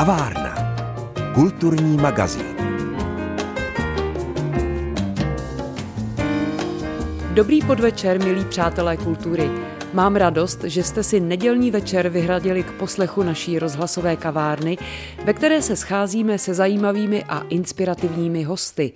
Kavárna. 0.00 0.54
Kulturní 1.34 1.96
magazín. 1.96 2.56
Dobrý 7.34 7.62
podvečer, 7.62 8.24
milí 8.24 8.44
přátelé 8.44 8.96
kultury. 8.96 9.50
Mám 9.92 10.16
radost, 10.16 10.64
že 10.64 10.82
jste 10.82 11.02
si 11.02 11.20
nedělní 11.20 11.70
večer 11.70 12.08
vyhradili 12.08 12.62
k 12.62 12.72
poslechu 12.72 13.22
naší 13.22 13.58
rozhlasové 13.58 14.16
kavárny, 14.16 14.78
ve 15.24 15.32
které 15.32 15.62
se 15.62 15.76
scházíme 15.76 16.38
se 16.38 16.54
zajímavými 16.54 17.24
a 17.24 17.42
inspirativními 17.48 18.42
hosty. 18.42 18.92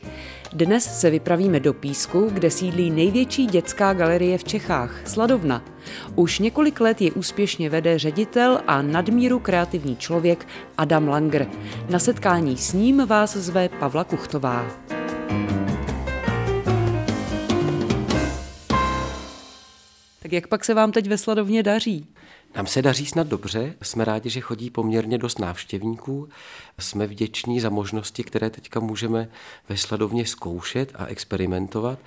Dnes 0.52 1.00
se 1.00 1.10
vypravíme 1.10 1.60
do 1.60 1.72
Písku, 1.72 2.30
kde 2.32 2.50
sídlí 2.50 2.90
největší 2.90 3.46
dětská 3.46 3.92
galerie 3.92 4.38
v 4.38 4.44
Čechách, 4.44 5.00
Sladovna. 5.04 5.64
Už 6.14 6.38
několik 6.38 6.80
let 6.80 7.00
je 7.00 7.12
úspěšně 7.12 7.70
vede 7.70 7.98
ředitel 7.98 8.60
a 8.66 8.82
nadmíru 8.82 9.38
kreativní 9.38 9.96
člověk 9.96 10.46
Adam 10.78 11.08
Langer. 11.08 11.46
Na 11.90 11.98
setkání 11.98 12.56
s 12.56 12.72
ním 12.72 13.06
vás 13.06 13.36
zve 13.36 13.68
Pavla 13.68 14.04
Kuchtová. 14.04 14.66
Tak 20.24 20.32
jak 20.32 20.46
pak 20.46 20.64
se 20.64 20.74
vám 20.74 20.92
teď 20.92 21.08
ve 21.08 21.18
Sladovně 21.18 21.62
daří? 21.62 22.06
Nám 22.56 22.66
se 22.66 22.82
daří 22.82 23.06
snad 23.06 23.26
dobře, 23.26 23.74
jsme 23.82 24.04
rádi, 24.04 24.30
že 24.30 24.40
chodí 24.40 24.70
poměrně 24.70 25.18
dost 25.18 25.38
návštěvníků, 25.38 26.28
jsme 26.78 27.06
vděční 27.06 27.60
za 27.60 27.70
možnosti, 27.70 28.24
které 28.24 28.50
teďka 28.50 28.80
můžeme 28.80 29.28
ve 29.68 29.76
Sladovně 29.76 30.26
zkoušet 30.26 30.92
a 30.94 31.06
experimentovat. 31.06 31.98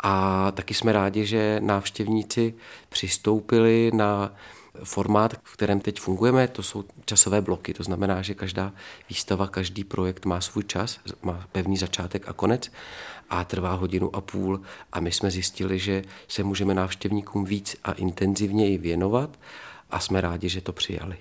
A 0.00 0.50
taky 0.50 0.74
jsme 0.74 0.92
rádi, 0.92 1.26
že 1.26 1.60
návštěvníci 1.60 2.54
přistoupili 2.88 3.90
na 3.94 4.34
formát, 4.84 5.34
v 5.42 5.52
kterém 5.52 5.80
teď 5.80 6.00
fungujeme, 6.00 6.48
to 6.48 6.62
jsou 6.62 6.84
časové 7.04 7.40
bloky. 7.40 7.74
To 7.74 7.82
znamená, 7.82 8.22
že 8.22 8.34
každá 8.34 8.72
výstava, 9.08 9.46
každý 9.46 9.84
projekt 9.84 10.24
má 10.24 10.40
svůj 10.40 10.64
čas, 10.64 11.00
má 11.22 11.46
pevný 11.52 11.76
začátek 11.76 12.28
a 12.28 12.32
konec 12.32 12.70
a 13.30 13.44
trvá 13.44 13.72
hodinu 13.72 14.16
a 14.16 14.20
půl. 14.20 14.60
A 14.92 15.00
my 15.00 15.12
jsme 15.12 15.30
zjistili, 15.30 15.78
že 15.78 16.04
se 16.28 16.42
můžeme 16.42 16.74
návštěvníkům 16.74 17.44
víc 17.44 17.76
a 17.84 17.92
intenzivněji 17.92 18.78
věnovat 18.78 19.38
a 19.90 20.00
jsme 20.00 20.20
rádi, 20.20 20.48
že 20.48 20.60
to 20.60 20.72
přijali. 20.72 21.16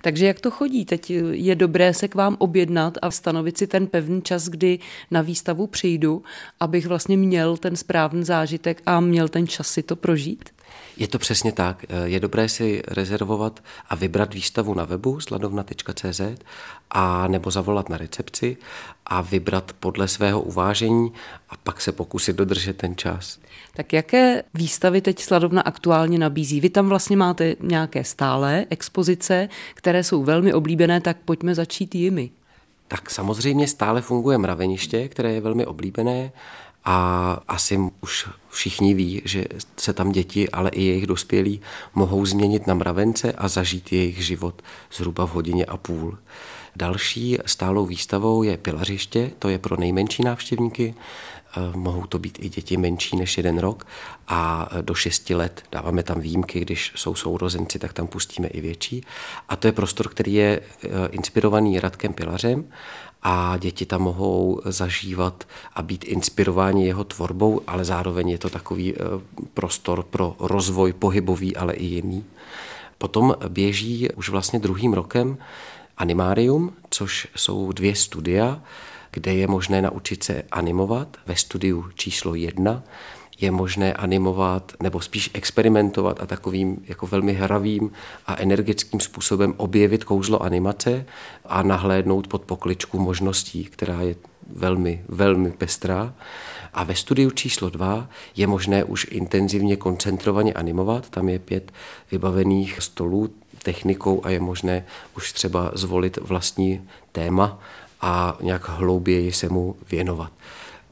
Takže 0.00 0.26
jak 0.26 0.40
to 0.40 0.50
chodí? 0.50 0.84
Teď 0.84 1.10
je 1.30 1.54
dobré 1.54 1.94
se 1.94 2.08
k 2.08 2.14
vám 2.14 2.36
objednat 2.38 2.98
a 3.02 3.10
stanovit 3.10 3.58
si 3.58 3.66
ten 3.66 3.86
pevný 3.86 4.22
čas, 4.22 4.48
kdy 4.48 4.78
na 5.10 5.22
výstavu 5.22 5.66
přijdu, 5.66 6.22
abych 6.60 6.86
vlastně 6.86 7.16
měl 7.16 7.56
ten 7.56 7.76
správný 7.76 8.24
zážitek 8.24 8.82
a 8.86 9.00
měl 9.00 9.28
ten 9.28 9.46
čas 9.46 9.68
si 9.68 9.82
to 9.82 9.96
prožít? 9.96 10.50
Je 10.96 11.08
to 11.08 11.18
přesně 11.18 11.52
tak. 11.52 11.84
Je 12.04 12.20
dobré 12.20 12.48
si 12.48 12.82
rezervovat 12.88 13.60
a 13.88 13.94
vybrat 13.94 14.34
výstavu 14.34 14.74
na 14.74 14.84
webu 14.84 15.20
sladovna.cz 15.20 16.20
a 16.90 17.28
nebo 17.28 17.50
zavolat 17.50 17.88
na 17.88 17.96
recepci 17.96 18.56
a 19.06 19.20
vybrat 19.20 19.72
podle 19.80 20.08
svého 20.08 20.40
uvážení 20.40 21.12
a 21.50 21.56
pak 21.56 21.80
se 21.80 21.92
pokusit 21.92 22.36
dodržet 22.36 22.76
ten 22.76 22.96
čas. 22.96 23.38
Tak 23.74 23.92
jaké 23.92 24.42
výstavy 24.54 25.00
teď 25.00 25.18
Sladovna 25.20 25.62
aktuálně 25.62 26.18
nabízí? 26.18 26.60
Vy 26.60 26.70
tam 26.70 26.88
vlastně 26.88 27.16
máte 27.16 27.56
nějaké 27.60 28.04
stále 28.04 28.66
expozice, 28.70 29.48
které 29.74 30.04
jsou 30.04 30.24
velmi 30.24 30.54
oblíbené, 30.54 31.00
tak 31.00 31.16
pojďme 31.24 31.54
začít 31.54 31.94
jimi. 31.94 32.30
Tak 32.88 33.10
samozřejmě 33.10 33.68
stále 33.68 34.00
funguje 34.00 34.38
mraveniště, 34.38 35.08
které 35.08 35.32
je 35.32 35.40
velmi 35.40 35.66
oblíbené 35.66 36.32
a 36.84 37.38
asi 37.48 37.78
už 38.00 38.28
všichni 38.50 38.94
ví, 38.94 39.22
že 39.24 39.44
se 39.76 39.92
tam 39.92 40.12
děti, 40.12 40.50
ale 40.50 40.70
i 40.70 40.82
jejich 40.82 41.06
dospělí 41.06 41.60
mohou 41.94 42.26
změnit 42.26 42.66
na 42.66 42.74
mravence 42.74 43.32
a 43.32 43.48
zažít 43.48 43.92
jejich 43.92 44.24
život 44.24 44.62
zhruba 44.92 45.26
v 45.26 45.30
hodině 45.30 45.64
a 45.64 45.76
půl. 45.76 46.18
Další 46.76 47.38
stálou 47.46 47.86
výstavou 47.86 48.42
je 48.42 48.56
pilařiště, 48.56 49.30
to 49.38 49.48
je 49.48 49.58
pro 49.58 49.76
nejmenší 49.76 50.22
návštěvníky, 50.22 50.94
eh, 50.94 51.60
mohou 51.76 52.06
to 52.06 52.18
být 52.18 52.38
i 52.40 52.48
děti 52.48 52.76
menší 52.76 53.16
než 53.16 53.36
jeden 53.36 53.58
rok 53.58 53.86
a 54.28 54.68
do 54.80 54.94
šesti 54.94 55.34
let 55.34 55.62
dáváme 55.72 56.02
tam 56.02 56.20
výjimky, 56.20 56.60
když 56.60 56.92
jsou 56.96 57.14
sourozenci, 57.14 57.78
tak 57.78 57.92
tam 57.92 58.06
pustíme 58.06 58.48
i 58.48 58.60
větší. 58.60 59.04
A 59.48 59.56
to 59.56 59.66
je 59.66 59.72
prostor, 59.72 60.08
který 60.08 60.34
je 60.34 60.60
eh, 60.60 60.88
inspirovaný 61.10 61.80
Radkem 61.80 62.12
Pilařem 62.12 62.64
a 63.22 63.56
děti 63.56 63.86
tam 63.86 64.02
mohou 64.02 64.60
zažívat 64.64 65.44
a 65.74 65.82
být 65.82 66.04
inspirováni 66.04 66.86
jeho 66.86 67.04
tvorbou, 67.04 67.60
ale 67.66 67.84
zároveň 67.84 68.28
je 68.28 68.38
to 68.38 68.50
takový 68.50 68.94
eh, 68.94 68.98
prostor 69.54 70.02
pro 70.02 70.36
rozvoj 70.38 70.92
pohybový, 70.92 71.56
ale 71.56 71.74
i 71.74 71.84
jiný. 71.84 72.24
Potom 72.98 73.34
běží 73.48 74.08
už 74.16 74.28
vlastně 74.28 74.58
druhým 74.58 74.92
rokem 74.92 75.38
Animárium, 75.96 76.72
což 76.90 77.28
jsou 77.36 77.72
dvě 77.72 77.96
studia, 77.96 78.60
kde 79.10 79.34
je 79.34 79.46
možné 79.46 79.82
naučit 79.82 80.24
se 80.24 80.42
animovat 80.52 81.16
ve 81.26 81.36
studiu 81.36 81.84
číslo 81.94 82.34
jedna 82.34 82.82
je 83.42 83.50
možné 83.50 83.92
animovat 83.92 84.72
nebo 84.80 85.00
spíš 85.00 85.30
experimentovat 85.34 86.22
a 86.22 86.26
takovým 86.26 86.84
jako 86.84 87.06
velmi 87.06 87.32
hravým 87.32 87.92
a 88.26 88.36
energickým 88.36 89.00
způsobem 89.00 89.54
objevit 89.56 90.04
kouzlo 90.04 90.42
animace 90.42 91.06
a 91.44 91.62
nahlédnout 91.62 92.26
pod 92.28 92.42
pokličku 92.42 92.98
možností, 92.98 93.64
která 93.64 94.00
je 94.00 94.14
velmi, 94.50 95.04
velmi 95.08 95.50
pestrá. 95.50 96.14
A 96.74 96.84
ve 96.84 96.94
studiu 96.94 97.30
číslo 97.30 97.70
dva 97.70 98.08
je 98.36 98.46
možné 98.46 98.84
už 98.84 99.06
intenzivně 99.10 99.76
koncentrovaně 99.76 100.52
animovat. 100.52 101.10
Tam 101.10 101.28
je 101.28 101.38
pět 101.38 101.72
vybavených 102.10 102.82
stolů 102.82 103.30
technikou 103.62 104.20
a 104.24 104.30
je 104.30 104.40
možné 104.40 104.84
už 105.16 105.32
třeba 105.32 105.70
zvolit 105.74 106.16
vlastní 106.16 106.88
téma 107.12 107.58
a 108.00 108.36
nějak 108.42 108.68
hlouběji 108.68 109.32
se 109.32 109.48
mu 109.48 109.76
věnovat. 109.90 110.32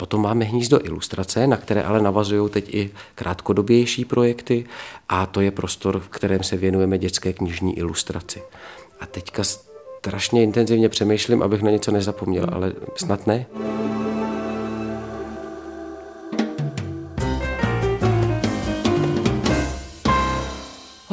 Potom 0.00 0.22
máme 0.22 0.44
hnízdo 0.44 0.84
ilustrace, 0.84 1.46
na 1.46 1.56
které 1.56 1.82
ale 1.82 2.02
navazují 2.02 2.50
teď 2.50 2.74
i 2.74 2.90
krátkodobější 3.14 4.04
projekty 4.04 4.64
a 5.08 5.26
to 5.26 5.40
je 5.40 5.50
prostor, 5.50 6.00
v 6.00 6.08
kterém 6.08 6.42
se 6.42 6.56
věnujeme 6.56 6.98
dětské 6.98 7.32
knižní 7.32 7.78
ilustraci. 7.78 8.42
A 9.00 9.06
teďka 9.06 9.44
strašně 9.44 10.42
intenzivně 10.42 10.88
přemýšlím, 10.88 11.42
abych 11.42 11.62
na 11.62 11.70
něco 11.70 11.90
nezapomněl, 11.90 12.46
ale 12.52 12.72
snad 12.96 13.26
ne. 13.26 13.46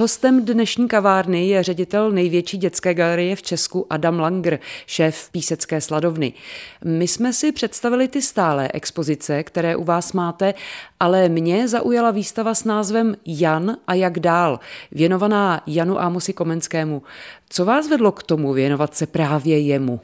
Hostem 0.08 0.46
dnešní 0.46 0.88
kavárny 0.88 1.48
je 1.48 1.64
ředitel 1.64 2.12
největší 2.12 2.58
dětské 2.58 2.94
galerie 2.94 3.36
v 3.36 3.42
Česku 3.42 3.86
Adam 3.90 4.20
Langer, 4.20 4.60
šéf 4.86 5.30
Písecké 5.32 5.82
sladovny. 5.82 6.34
My 6.86 7.08
jsme 7.08 7.34
si 7.34 7.52
představili 7.52 8.08
ty 8.08 8.22
stále 8.22 8.70
expozice, 8.74 9.44
které 9.44 9.76
u 9.76 9.84
vás 9.84 10.14
máte, 10.14 10.54
ale 11.00 11.30
mě 11.30 11.68
zaujala 11.68 12.12
výstava 12.12 12.56
s 12.56 12.64
názvem 12.64 13.16
Jan 13.26 13.78
a 13.88 13.94
jak 13.94 14.20
dál, 14.20 14.60
věnovaná 14.92 15.62
Janu 15.68 16.02
Ámosi 16.02 16.34
Komenskému. 16.34 17.04
Co 17.50 17.66
vás 17.66 17.90
vedlo 17.90 18.12
k 18.12 18.24
tomu 18.24 18.54
věnovat 18.54 18.96
se 18.96 19.08
právě 19.08 19.60
jemu? 19.60 20.00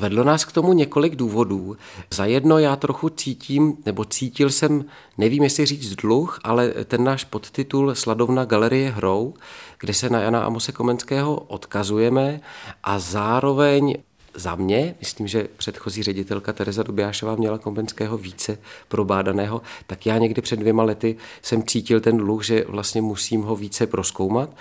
Vedlo 0.00 0.24
nás 0.24 0.44
k 0.44 0.52
tomu 0.52 0.72
několik 0.72 1.16
důvodů. 1.16 1.76
Za 2.14 2.24
jedno 2.24 2.58
já 2.58 2.76
trochu 2.76 3.08
cítím, 3.08 3.76
nebo 3.86 4.04
cítil 4.04 4.50
jsem, 4.50 4.84
nevím 5.18 5.42
jestli 5.42 5.66
říct 5.66 5.94
dluh, 5.94 6.40
ale 6.44 6.68
ten 6.84 7.04
náš 7.04 7.24
podtitul 7.24 7.94
Sladovna 7.94 8.44
galerie 8.44 8.90
hrou, 8.90 9.34
kde 9.80 9.94
se 9.94 10.10
na 10.10 10.20
Jana 10.20 10.44
Amose 10.44 10.72
Komenského 10.72 11.34
odkazujeme 11.36 12.40
a 12.84 12.98
zároveň 12.98 13.94
za 14.34 14.54
mě, 14.54 14.94
myslím, 15.00 15.28
že 15.28 15.48
předchozí 15.56 16.02
ředitelka 16.02 16.52
Tereza 16.52 16.82
Dobiášová 16.82 17.34
měla 17.34 17.58
Komenského 17.58 18.18
více 18.18 18.58
probádaného, 18.88 19.62
tak 19.86 20.06
já 20.06 20.18
někdy 20.18 20.42
před 20.42 20.58
dvěma 20.58 20.82
lety 20.82 21.16
jsem 21.42 21.62
cítil 21.62 22.00
ten 22.00 22.16
dluh, 22.16 22.44
že 22.44 22.64
vlastně 22.68 23.02
musím 23.02 23.42
ho 23.42 23.56
více 23.56 23.86
proskoumat 23.86 24.56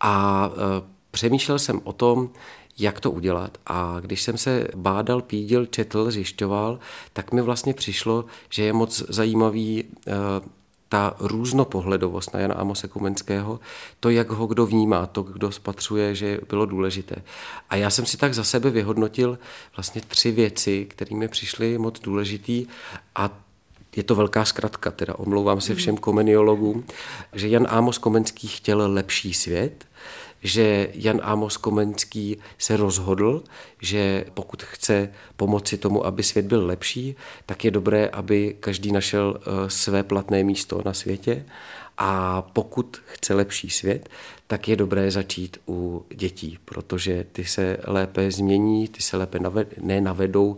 a 0.00 0.50
e, 0.52 0.92
přemýšlel 1.10 1.58
jsem 1.58 1.80
o 1.84 1.92
tom, 1.92 2.30
jak 2.78 3.00
to 3.00 3.10
udělat. 3.10 3.58
A 3.66 3.96
když 4.00 4.22
jsem 4.22 4.38
se 4.38 4.68
bádal, 4.76 5.22
pídil, 5.22 5.66
četl, 5.66 6.10
zjišťoval, 6.10 6.78
tak 7.12 7.32
mi 7.32 7.42
vlastně 7.42 7.74
přišlo, 7.74 8.24
že 8.50 8.62
je 8.62 8.72
moc 8.72 9.02
zajímavý 9.08 9.84
uh, 9.84 10.14
ta 10.92 11.16
různopohledovost 11.18 12.34
na 12.34 12.40
Jana 12.40 12.54
Amose 12.54 12.88
Kumenského, 12.88 13.60
to, 14.00 14.10
jak 14.10 14.30
ho 14.30 14.46
kdo 14.46 14.66
vnímá, 14.66 15.06
to, 15.06 15.22
kdo 15.22 15.52
spatřuje, 15.52 16.14
že 16.14 16.38
bylo 16.48 16.66
důležité. 16.66 17.16
A 17.70 17.76
já 17.76 17.90
jsem 17.90 18.06
si 18.06 18.16
tak 18.16 18.34
za 18.34 18.44
sebe 18.44 18.70
vyhodnotil 18.70 19.38
vlastně 19.76 20.00
tři 20.08 20.30
věci, 20.30 20.86
které 20.90 21.16
mi 21.16 21.28
přišly 21.28 21.78
moc 21.78 22.00
důležitý 22.00 22.66
a 23.14 23.30
je 23.96 24.02
to 24.02 24.14
velká 24.14 24.44
zkratka, 24.44 24.90
teda 24.90 25.14
omlouvám 25.18 25.60
se 25.60 25.74
všem 25.74 25.96
komeniologům, 25.96 26.84
že 27.32 27.48
Jan 27.48 27.66
Amos 27.70 27.98
Komenský 27.98 28.48
chtěl 28.48 28.92
lepší 28.92 29.34
svět, 29.34 29.84
že 30.42 30.88
Jan 30.94 31.20
Amos 31.22 31.56
Komenský 31.56 32.36
se 32.58 32.76
rozhodl, 32.76 33.44
že 33.80 34.24
pokud 34.34 34.62
chce 34.62 35.12
pomoci 35.36 35.78
tomu, 35.78 36.06
aby 36.06 36.22
svět 36.22 36.46
byl 36.46 36.66
lepší, 36.66 37.16
tak 37.46 37.64
je 37.64 37.70
dobré, 37.70 38.08
aby 38.08 38.56
každý 38.60 38.92
našel 38.92 39.40
eh, 39.40 39.70
své 39.70 40.02
platné 40.02 40.44
místo 40.44 40.82
na 40.84 40.92
světě 40.92 41.44
A 41.98 42.42
pokud 42.42 42.96
chce 43.06 43.34
lepší 43.34 43.70
svět, 43.70 44.08
tak 44.46 44.68
je 44.68 44.76
dobré 44.76 45.10
začít 45.10 45.56
u 45.68 46.04
dětí, 46.14 46.58
protože 46.64 47.24
ty 47.32 47.44
se 47.44 47.76
lépe 47.86 48.30
změní, 48.30 48.88
ty 48.88 49.02
se 49.02 49.16
lépe 49.16 49.38
naved, 49.38 49.74
ne 49.82 50.00
navedou 50.00 50.56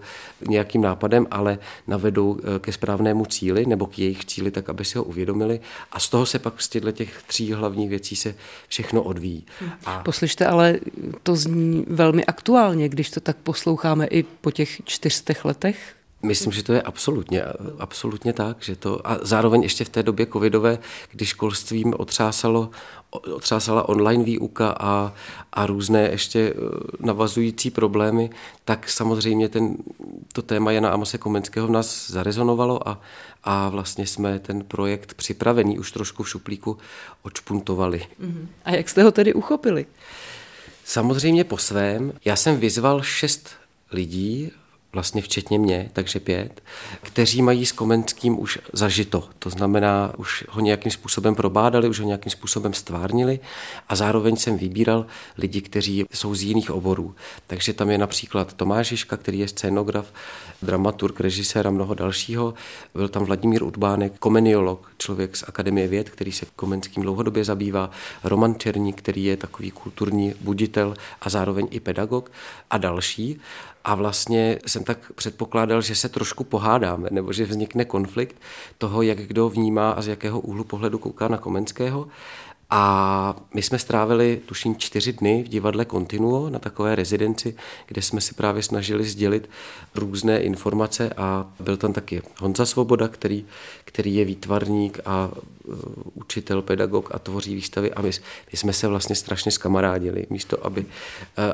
nějakým 0.49 0.83
nápadem, 0.83 1.27
ale 1.31 1.59
navedou 1.87 2.39
eh, 2.39 2.59
ke 2.59 2.73
správnému 2.73 3.25
cíli 3.25 3.67
nebo 3.67 3.87
k 3.87 3.99
jejich 3.99 4.25
cíli, 4.25 4.51
tak 4.51 4.69
aby 4.69 4.85
si 4.85 4.99
ho 4.99 5.05
uvědomili. 5.05 5.61
A 5.93 6.01
z 6.01 6.09
toho 6.09 6.27
se 6.27 6.39
pak 6.39 6.63
z 6.63 6.69
těchto 6.69 6.93
těch 6.93 7.23
tří 7.27 7.53
hlavních 7.53 7.89
věcí 7.89 8.17
se 8.17 8.35
všechno 8.69 9.03
odvíjí. 9.03 9.47
A... 9.87 10.03
Poslyšte, 10.03 10.47
ale 10.47 10.79
to 11.23 11.37
zní 11.37 11.85
velmi 11.89 12.25
aktuálně, 12.25 12.89
když 12.89 13.11
to 13.11 13.21
tak 13.21 13.37
posloucháme 13.37 14.07
i 14.07 14.23
po 14.23 14.51
těch 14.51 14.81
čtyřstech 14.85 15.45
letech 15.45 15.95
Myslím, 16.25 16.53
že 16.53 16.63
to 16.63 16.73
je 16.73 16.83
absolutně, 16.83 17.43
absolutně 17.79 18.33
tak, 18.33 18.63
že 18.63 18.77
to 18.77 19.09
a 19.09 19.19
zároveň 19.23 19.63
ještě 19.63 19.85
v 19.85 19.89
té 19.89 20.03
době 20.03 20.27
covidové, 20.27 20.79
kdy 21.11 21.27
školstvím 21.27 21.95
otřásalo, 21.99 22.71
otřásala 23.11 23.89
online 23.89 24.25
výuka 24.25 24.75
a, 24.81 25.15
a 25.53 25.67
různé 25.67 26.01
ještě 26.11 26.39
eh, 26.39 26.61
navazující 26.99 27.71
problémy, 27.71 28.31
tak 28.65 28.89
samozřejmě 28.89 29.49
ten, 29.49 29.77
to 30.33 30.43
téma 30.43 30.73
Jana 30.73 30.91
Amose 30.91 31.19
Komenského 31.19 31.67
v 31.67 31.71
nás 31.71 32.11
zarezonovalo 32.11 32.89
a, 32.89 33.01
a 33.45 33.69
vlastně 33.69 34.07
jsme 34.07 34.39
ten 34.39 34.65
projekt 34.65 35.15
připravený 35.15 35.79
už 35.79 35.93
trošku 35.93 36.23
v 36.23 36.29
šuplíku 36.29 36.79
odšpuntovali. 37.23 38.07
Mhm. 38.19 38.49
A 38.65 38.71
jak 38.71 38.89
jste 38.89 39.03
ho 39.03 39.13
tedy 39.13 39.35
uchopili? 39.35 39.87
Samozřejmě 40.85 41.45
po 41.45 41.59
svém. 41.59 42.13
Já 42.25 42.37
jsem 42.37 42.57
vyzval 42.57 43.03
šest 43.03 43.51
lidí, 43.93 44.53
vlastně 44.95 45.23
včetně 45.23 45.59
mě, 45.59 45.91
takže 45.93 46.21
pět, 46.21 46.63
kteří 47.03 47.43
mají 47.43 47.67
s 47.67 47.73
Komenským 47.73 48.41
už 48.41 48.59
zažito. 48.73 49.29
To 49.39 49.51
znamená, 49.51 50.13
už 50.17 50.45
ho 50.51 50.61
nějakým 50.61 50.93
způsobem 50.93 51.35
probádali, 51.35 51.89
už 51.89 52.01
ho 52.01 52.07
nějakým 52.07 52.31
způsobem 52.31 52.75
stvárnili 52.75 53.41
a 53.89 53.97
zároveň 53.97 54.37
jsem 54.37 54.59
vybíral 54.59 55.07
lidi, 55.39 55.61
kteří 55.61 56.05
jsou 56.13 56.35
z 56.35 56.43
jiných 56.43 56.71
oborů. 56.71 57.15
Takže 57.47 57.73
tam 57.73 57.91
je 57.91 57.99
například 57.99 58.53
Tomáš 58.53 58.87
Žižka, 58.87 59.17
který 59.17 59.39
je 59.39 59.49
scénograf, 59.49 60.13
dramaturg, 60.63 61.21
režisér 61.21 61.67
a 61.67 61.71
mnoho 61.71 61.95
dalšího. 61.95 62.55
Byl 62.95 63.09
tam 63.09 63.25
Vladimír 63.25 63.63
Udbánek, 63.63 64.19
komeniolog, 64.19 64.91
člověk 64.99 65.37
z 65.37 65.45
Akademie 65.49 65.89
věd, 65.89 66.11
který 66.11 66.33
se 66.33 66.47
Komenským 66.57 67.03
dlouhodobě 67.03 67.45
zabývá, 67.45 67.91
Roman 68.25 68.55
Černík, 68.55 68.99
který 68.99 69.25
je 69.25 69.37
takový 69.37 69.71
kulturní 69.71 70.35
buditel 70.41 70.95
a 71.21 71.31
zároveň 71.31 71.69
i 71.71 71.81
pedagog 71.81 72.31
a 72.71 72.79
další. 72.79 73.41
A 73.85 73.95
vlastně 73.95 74.59
jsem 74.67 74.85
tak 74.85 75.13
předpokládal, 75.13 75.83
že 75.83 75.95
se 75.95 76.09
trošku 76.09 76.45
pohádáme, 76.45 77.09
nebo 77.11 77.33
že 77.33 77.45
vznikne 77.45 77.85
konflikt 77.85 78.37
toho, 78.79 79.03
jak 79.03 79.19
kdo 79.19 79.49
vnímá 79.49 79.91
a 79.91 80.03
z 80.03 80.09
jakého 80.09 80.41
úhlu 80.41 80.65
pohledu 80.65 80.99
kouká 80.99 81.29
na 81.29 81.39
Komenského. 81.39 82.09
A 82.71 83.37
my 83.55 83.63
jsme 83.63 83.79
strávili, 83.79 84.41
tuším, 84.47 84.77
čtyři 84.77 85.13
dny 85.13 85.43
v 85.43 85.49
divadle 85.49 85.85
Continuo 85.85 86.51
na 86.51 86.59
takové 86.59 86.95
rezidenci, 86.95 87.57
kde 87.87 88.03
jsme 88.03 88.21
si 88.21 88.35
právě 88.35 88.63
snažili 88.63 89.05
sdělit 89.05 89.51
různé 89.95 90.41
informace 90.41 91.11
a 91.17 91.47
byl 91.61 91.77
tam 91.77 91.93
taky 91.93 92.23
Honza 92.39 92.67
Svoboda, 92.67 93.09
který, 93.09 93.47
který 93.85 94.15
je 94.15 94.25
výtvarník 94.25 95.01
a 95.05 95.31
uh, 95.65 95.75
učitel, 96.15 96.63
pedagog 96.63 97.09
a 97.15 97.19
tvoří 97.19 97.55
výstavy 97.55 97.93
a 97.93 98.03
my, 98.03 98.11
my 98.53 98.59
jsme 98.59 98.73
se 98.73 98.89
vlastně 98.89 99.17
strašně 99.17 99.53
skamarádili. 99.53 100.27
Místo, 100.31 100.67
aby, 100.67 100.81
uh, 100.81 100.87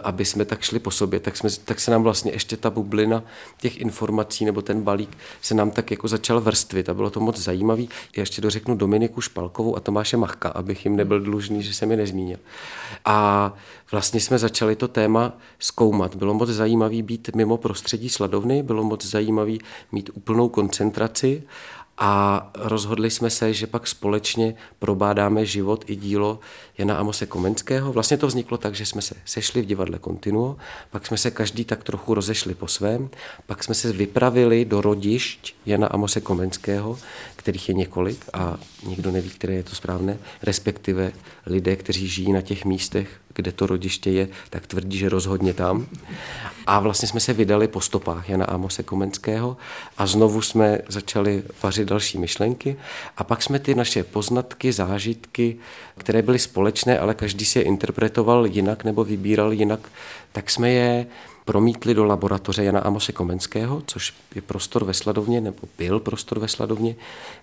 aby 0.02 0.24
jsme 0.24 0.44
tak 0.44 0.62
šli 0.62 0.78
po 0.78 0.90
sobě, 0.90 1.20
tak, 1.20 1.36
jsme, 1.36 1.50
tak 1.64 1.80
se 1.80 1.90
nám 1.90 2.02
vlastně 2.02 2.32
ještě 2.32 2.56
ta 2.56 2.70
bublina 2.70 3.22
těch 3.60 3.80
informací 3.80 4.44
nebo 4.44 4.62
ten 4.62 4.82
balík 4.82 5.18
se 5.42 5.54
nám 5.54 5.70
tak 5.70 5.90
jako 5.90 6.08
začal 6.08 6.40
vrstvit 6.40 6.88
a 6.88 6.94
bylo 6.94 7.10
to 7.10 7.20
moc 7.20 7.38
zajímavý. 7.38 7.88
Já 8.16 8.22
ještě 8.22 8.42
dořeknu 8.42 8.76
Dominiku 8.76 9.20
Špalkovou 9.20 9.76
a 9.76 9.80
Tomáše 9.80 10.16
Machka, 10.16 10.48
abych 10.48 10.84
jim 10.84 10.96
nebyl 11.00 11.20
dlužný, 11.20 11.62
že 11.62 11.74
jsem 11.74 11.90
je 11.90 11.96
nezmínil. 11.96 12.38
A 13.04 13.52
vlastně 13.92 14.20
jsme 14.20 14.38
začali 14.38 14.76
to 14.76 14.88
téma 14.88 15.32
zkoumat. 15.58 16.14
Bylo 16.14 16.34
moc 16.34 16.48
zajímavé 16.48 17.02
být 17.02 17.30
mimo 17.36 17.56
prostředí 17.56 18.08
sladovny, 18.08 18.62
bylo 18.62 18.84
moc 18.84 19.04
zajímavé 19.04 19.56
mít 19.92 20.10
úplnou 20.14 20.48
koncentraci 20.48 21.42
a 22.02 22.50
rozhodli 22.54 23.10
jsme 23.10 23.30
se, 23.30 23.54
že 23.54 23.66
pak 23.66 23.86
společně 23.86 24.54
probádáme 24.78 25.46
život 25.46 25.84
i 25.86 25.96
dílo 25.96 26.40
Jana 26.78 26.96
Amose 26.96 27.26
Komenského. 27.26 27.92
Vlastně 27.92 28.16
to 28.16 28.26
vzniklo 28.26 28.58
tak, 28.58 28.74
že 28.74 28.86
jsme 28.86 29.02
se 29.02 29.14
sešli 29.24 29.62
v 29.62 29.66
divadle 29.66 29.98
Continuo, 30.04 30.56
pak 30.90 31.06
jsme 31.06 31.16
se 31.16 31.30
každý 31.30 31.64
tak 31.64 31.84
trochu 31.84 32.14
rozešli 32.14 32.54
po 32.54 32.68
svém, 32.68 33.10
pak 33.46 33.64
jsme 33.64 33.74
se 33.74 33.92
vypravili 33.92 34.64
do 34.64 34.80
rodišť 34.80 35.54
Jana 35.66 35.86
Amose 35.86 36.20
Komenského, 36.20 36.98
kterých 37.36 37.68
je 37.68 37.74
několik 37.74 38.24
a 38.32 38.58
nikdo 38.86 39.10
neví, 39.10 39.30
které 39.30 39.54
je 39.54 39.62
to 39.62 39.74
správné, 39.74 40.18
respektive 40.42 41.12
lidé, 41.46 41.76
kteří 41.76 42.08
žijí 42.08 42.32
na 42.32 42.40
těch 42.40 42.64
místech, 42.64 43.20
kde 43.40 43.52
to 43.52 43.66
rodiště 43.66 44.10
je, 44.10 44.28
tak 44.50 44.66
tvrdí, 44.66 44.98
že 44.98 45.08
rozhodně 45.08 45.54
tam. 45.54 45.86
A 46.66 46.80
vlastně 46.80 47.08
jsme 47.08 47.20
se 47.20 47.32
vydali 47.32 47.68
po 47.68 47.80
stopách 47.80 48.28
Jana 48.28 48.44
Amose 48.44 48.82
Komenského 48.82 49.56
a 49.98 50.06
znovu 50.06 50.42
jsme 50.42 50.78
začali 50.88 51.42
vařit 51.62 51.88
další 51.88 52.18
myšlenky 52.18 52.76
a 53.16 53.24
pak 53.24 53.42
jsme 53.42 53.58
ty 53.58 53.74
naše 53.74 54.04
poznatky, 54.04 54.72
zážitky, 54.72 55.56
které 55.98 56.22
byly 56.22 56.38
společné, 56.38 56.98
ale 56.98 57.14
každý 57.14 57.44
si 57.44 57.58
je 57.58 57.62
interpretoval 57.62 58.46
jinak 58.46 58.84
nebo 58.84 59.04
vybíral 59.04 59.52
jinak, 59.52 59.80
tak 60.32 60.50
jsme 60.50 60.70
je 60.70 61.06
promítli 61.50 61.94
do 61.94 62.04
laboratoře 62.04 62.64
Jana 62.64 62.80
Amose 62.80 63.12
Komenského, 63.12 63.82
což 63.86 64.14
je 64.34 64.42
prostor 64.42 64.84
ve 64.84 64.94
Sladovně, 64.94 65.40
nebo 65.40 65.58
byl 65.78 66.00
prostor 66.00 66.38
ve 66.38 66.48
Sladovně, 66.48 66.96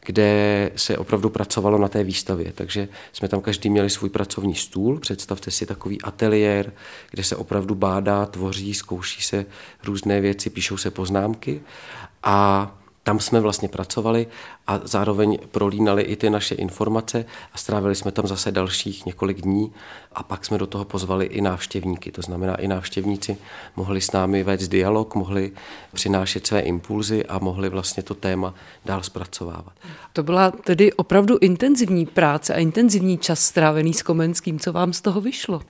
kde 0.06 0.72
se 0.76 0.98
opravdu 0.98 1.30
pracovalo 1.30 1.78
na 1.78 1.88
té 1.88 2.04
výstavě. 2.04 2.52
Takže 2.56 2.88
jsme 3.14 3.28
tam 3.28 3.42
každý 3.42 3.70
měli 3.70 3.90
svůj 3.90 4.10
pracovní 4.10 4.56
stůl, 4.56 5.00
představte 5.00 5.52
si 5.52 5.66
takový 5.66 6.02
ateliér, 6.02 6.74
kde 7.12 7.24
se 7.24 7.36
opravdu 7.36 7.76
bádá, 7.76 8.26
tvoří, 8.26 8.74
zkouší 8.74 9.22
se 9.22 9.46
různé 9.84 10.22
věci, 10.22 10.50
píšou 10.50 10.78
se 10.78 10.92
poznámky. 10.92 11.62
A 12.24 12.72
tam 13.04 13.20
jsme 13.20 13.40
vlastně 13.40 13.70
pracovali 13.70 14.28
a 14.68 14.82
zároveň 14.84 15.38
prolínali 15.52 16.04
i 16.04 16.16
ty 16.16 16.30
naše 16.30 16.56
informace 16.56 17.26
a 17.54 17.58
strávili 17.58 17.96
jsme 17.96 18.12
tam 18.12 18.28
zase 18.28 18.52
dalších 18.52 19.06
několik 19.06 19.42
dní 19.42 19.74
a 20.14 20.24
pak 20.24 20.46
jsme 20.46 20.58
do 20.58 20.68
toho 20.68 20.86
pozvali 20.86 21.26
i 21.26 21.42
návštěvníky. 21.42 22.12
To 22.12 22.22
znamená, 22.22 22.56
i 22.56 22.68
návštěvníci 22.68 23.38
mohli 23.76 24.02
s 24.02 24.12
námi 24.12 24.44
vést 24.44 24.68
dialog, 24.68 25.16
mohli 25.16 25.52
přinášet 25.94 26.48
své 26.48 26.60
impulzy 26.60 27.26
a 27.26 27.40
mohli 27.40 27.70
vlastně 27.70 28.04
to 28.04 28.14
téma 28.14 28.54
dál 28.86 29.04
zpracovávat. 29.04 29.74
To 30.14 30.24
byla 30.24 30.52
tedy 30.52 30.94
opravdu 30.94 31.38
intenzivní 31.42 32.06
práce 32.06 32.54
a 32.54 32.60
intenzivní 32.60 33.18
čas 33.18 33.40
strávený 33.40 33.94
s 33.94 34.02
Komenským. 34.02 34.60
Co 34.60 34.74
vám 34.74 34.94
z 34.94 35.02
toho 35.02 35.22
vyšlo? 35.22 35.62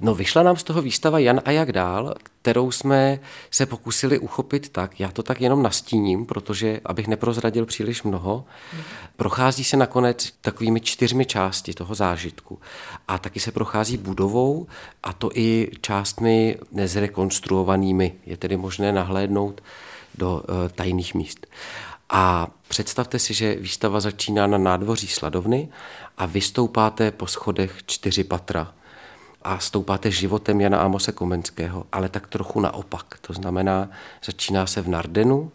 No 0.00 0.14
vyšla 0.14 0.42
nám 0.42 0.56
z 0.56 0.62
toho 0.62 0.82
výstava 0.82 1.18
Jan 1.18 1.40
a 1.44 1.50
jak 1.50 1.72
dál, 1.72 2.14
kterou 2.42 2.70
jsme 2.70 3.20
se 3.50 3.66
pokusili 3.66 4.18
uchopit 4.18 4.68
tak, 4.68 5.00
já 5.00 5.10
to 5.10 5.22
tak 5.22 5.40
jenom 5.40 5.62
nastíním, 5.62 6.26
protože 6.26 6.80
abych 6.84 7.08
neprozradil 7.08 7.66
příliš 7.66 8.02
mnoho, 8.02 8.19
prochází 9.16 9.64
se 9.64 9.76
nakonec 9.76 10.32
takovými 10.40 10.80
čtyřmi 10.80 11.26
části 11.26 11.74
toho 11.74 11.94
zážitku 11.94 12.58
a 13.08 13.18
taky 13.18 13.40
se 13.40 13.52
prochází 13.52 13.96
budovou 13.96 14.66
a 15.02 15.12
to 15.12 15.30
i 15.34 15.70
částmi 15.80 16.56
nezrekonstruovanými. 16.72 18.14
Je 18.26 18.36
tedy 18.36 18.56
možné 18.56 18.92
nahlédnout 18.92 19.60
do 20.14 20.34
uh, 20.34 20.68
tajných 20.74 21.14
míst. 21.14 21.46
A 22.10 22.46
představte 22.68 23.18
si, 23.18 23.34
že 23.34 23.54
výstava 23.54 24.00
začíná 24.00 24.46
na 24.46 24.58
nádvoří 24.58 25.06
Sladovny 25.06 25.68
a 26.18 26.26
vystoupáte 26.26 27.10
po 27.10 27.26
schodech 27.26 27.82
čtyři 27.86 28.24
patra 28.24 28.74
a 29.42 29.58
stoupáte 29.58 30.10
životem 30.10 30.60
Jana 30.60 30.80
Amose 30.80 31.12
Komenského, 31.12 31.86
ale 31.92 32.08
tak 32.08 32.26
trochu 32.26 32.60
naopak. 32.60 33.18
To 33.20 33.32
znamená, 33.32 33.88
začíná 34.24 34.66
se 34.66 34.82
v 34.82 34.88
Nardenu, 34.88 35.52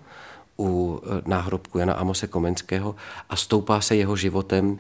u 0.59 1.01
e, 1.03 1.21
náhrobku 1.29 1.77
Jana 1.77 1.93
Amose 1.93 2.27
Komenského 2.27 2.95
a 3.29 3.35
stoupá 3.35 3.81
se 3.81 3.95
jeho 3.95 4.15
životem 4.15 4.79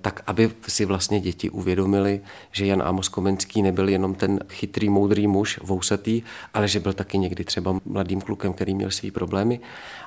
tak, 0.00 0.22
aby 0.26 0.50
si 0.68 0.84
vlastně 0.84 1.20
děti 1.20 1.50
uvědomili, 1.50 2.20
že 2.52 2.66
Jan 2.66 2.82
Amos 2.82 3.08
Komenský 3.08 3.62
nebyl 3.62 3.88
jenom 3.88 4.14
ten 4.14 4.40
chytrý, 4.48 4.88
moudrý 4.88 5.26
muž, 5.26 5.60
vousatý, 5.62 6.22
ale 6.54 6.68
že 6.68 6.80
byl 6.80 6.92
taky 6.92 7.18
někdy 7.18 7.44
třeba 7.44 7.80
mladým 7.84 8.20
klukem, 8.20 8.52
který 8.52 8.74
měl 8.74 8.90
svý 8.90 9.10
problémy. 9.10 9.60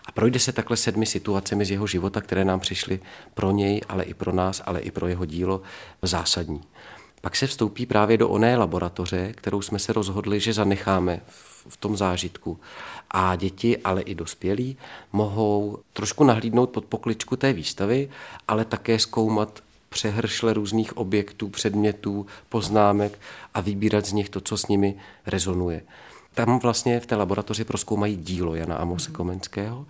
A 0.05 0.11
projde 0.11 0.39
se 0.39 0.51
takhle 0.51 0.77
sedmi 0.77 1.05
situacemi 1.05 1.65
z 1.65 1.71
jeho 1.71 1.87
života, 1.87 2.21
které 2.21 2.45
nám 2.45 2.59
přišly 2.59 2.99
pro 3.33 3.51
něj, 3.51 3.81
ale 3.89 4.03
i 4.03 4.13
pro 4.13 4.31
nás, 4.31 4.61
ale 4.65 4.79
i 4.79 4.91
pro 4.91 5.07
jeho 5.07 5.25
dílo 5.25 5.61
zásadní. 6.01 6.61
Pak 7.21 7.35
se 7.35 7.47
vstoupí 7.47 7.85
právě 7.85 8.17
do 8.17 8.29
oné 8.29 8.57
laboratoře, 8.57 9.33
kterou 9.33 9.61
jsme 9.61 9.79
se 9.79 9.93
rozhodli, 9.93 10.39
že 10.39 10.53
zanecháme 10.53 11.21
v 11.69 11.77
tom 11.77 11.97
zážitku. 11.97 12.59
A 13.11 13.35
děti, 13.35 13.77
ale 13.77 14.01
i 14.01 14.15
dospělí, 14.15 14.77
mohou 15.11 15.77
trošku 15.93 16.23
nahlídnout 16.23 16.69
pod 16.69 16.85
pokličku 16.85 17.35
té 17.35 17.53
výstavy, 17.53 18.09
ale 18.47 18.65
také 18.65 18.99
zkoumat 18.99 19.63
přehršle 19.89 20.53
různých 20.53 20.97
objektů, 20.97 21.49
předmětů, 21.49 22.25
poznámek 22.49 23.19
a 23.53 23.61
vybírat 23.61 24.05
z 24.05 24.13
nich 24.13 24.29
to, 24.29 24.41
co 24.41 24.57
s 24.57 24.67
nimi 24.67 24.95
rezonuje. 25.25 25.81
Tam 26.33 26.59
vlastně 26.59 26.99
v 26.99 27.05
té 27.05 27.15
laboratoři 27.15 27.63
proskoumají 27.63 28.15
dílo 28.15 28.55
Jana 28.55 28.75
Amose 28.75 29.11
Komenského 29.11 29.85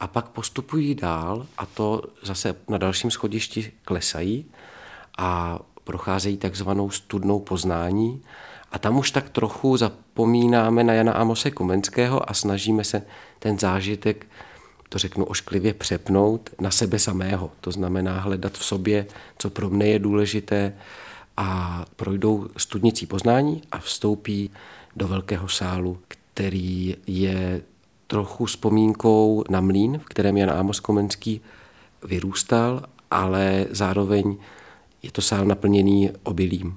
a 0.00 0.06
pak 0.06 0.28
postupují 0.28 0.94
dál 0.94 1.46
a 1.58 1.66
to 1.66 2.02
zase 2.22 2.56
na 2.68 2.78
dalším 2.78 3.10
schodišti 3.10 3.72
klesají 3.84 4.46
a 5.18 5.58
procházejí 5.88 6.36
takzvanou 6.36 6.90
studnou 6.90 7.40
poznání 7.40 8.22
a 8.72 8.78
tam 8.78 8.98
už 8.98 9.10
tak 9.10 9.28
trochu 9.30 9.76
zapomínáme 9.76 10.84
na 10.84 10.92
Jana 10.92 11.12
Amose 11.12 11.50
Komenského 11.50 12.30
a 12.30 12.34
snažíme 12.34 12.84
se 12.84 13.02
ten 13.38 13.58
zážitek, 13.58 14.26
to 14.88 14.98
řeknu 14.98 15.24
ošklivě, 15.24 15.74
přepnout 15.74 16.50
na 16.60 16.70
sebe 16.70 16.98
samého. 16.98 17.50
To 17.60 17.70
znamená 17.70 18.20
hledat 18.20 18.52
v 18.52 18.64
sobě, 18.64 19.06
co 19.38 19.50
pro 19.50 19.70
mne 19.70 19.86
je 19.86 19.98
důležité 19.98 20.74
a 21.36 21.84
projdou 21.96 22.48
studnicí 22.56 23.06
poznání 23.06 23.62
a 23.72 23.78
vstoupí 23.78 24.50
do 24.96 25.08
velkého 25.08 25.48
sálu, 25.48 25.98
který 26.08 26.96
je 27.06 27.62
trochu 28.06 28.44
vzpomínkou 28.44 29.44
na 29.50 29.60
mlín, 29.60 29.98
v 29.98 30.04
kterém 30.04 30.36
Jan 30.36 30.50
Amos 30.50 30.80
Komenský 30.80 31.40
vyrůstal, 32.04 32.82
ale 33.10 33.66
zároveň 33.70 34.36
je 35.08 35.12
to 35.12 35.22
sál 35.22 35.44
naplněný 35.44 36.10
obilím, 36.22 36.76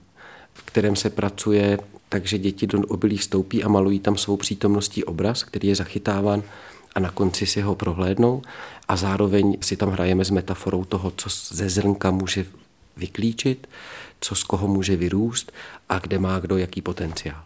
v 0.54 0.64
kterém 0.64 0.96
se 0.96 1.10
pracuje 1.10 1.78
takže 2.10 2.38
děti 2.38 2.68
do 2.68 2.80
obilí 2.80 3.18
vstoupí 3.18 3.64
a 3.64 3.68
malují 3.68 4.00
tam 4.00 4.18
svou 4.18 4.38
přítomností 4.38 5.04
obraz, 5.04 5.44
který 5.44 5.68
je 5.68 5.76
zachytáván 5.76 6.44
a 6.96 7.00
na 7.00 7.12
konci 7.12 7.46
si 7.46 7.62
ho 7.62 7.76
prohlédnou 7.76 8.42
a 8.88 8.96
zároveň 8.96 9.58
si 9.62 9.78
tam 9.78 9.90
hrajeme 9.90 10.26
s 10.26 10.30
metaforou 10.30 10.86
toho, 10.86 11.12
co 11.18 11.30
ze 11.56 11.70
zrnka 11.70 12.12
může 12.12 12.46
vyklíčit, 12.98 13.68
co 14.22 14.36
z 14.36 14.44
koho 14.44 14.68
může 14.68 14.96
vyrůst 14.96 15.52
a 15.90 16.00
kde 16.00 16.20
má 16.20 16.40
kdo 16.40 16.58
jaký 16.58 16.82
potenciál. 16.82 17.44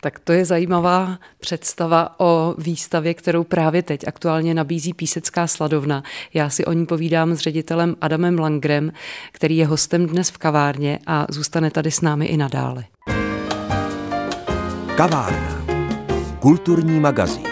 Tak 0.00 0.18
to 0.18 0.32
je 0.32 0.44
zajímavá 0.44 1.18
představa 1.40 2.14
o 2.20 2.54
výstavě, 2.58 3.14
kterou 3.14 3.44
právě 3.44 3.82
teď 3.82 4.08
aktuálně 4.08 4.54
nabízí 4.54 4.94
Písecká 4.94 5.46
sladovna. 5.46 6.02
Já 6.34 6.50
si 6.50 6.64
o 6.64 6.72
ní 6.72 6.86
povídám 6.86 7.34
s 7.34 7.38
ředitelem 7.38 7.96
Adamem 8.00 8.38
Langrem, 8.38 8.92
který 9.32 9.56
je 9.56 9.66
hostem 9.66 10.06
dnes 10.06 10.30
v 10.30 10.38
kavárně 10.38 10.98
a 11.06 11.26
zůstane 11.30 11.70
tady 11.70 11.90
s 11.90 12.00
námi 12.00 12.26
i 12.26 12.36
nadále. 12.36 12.84
Kavárna. 14.96 15.64
Kulturní 16.40 17.00
magazín. 17.00 17.51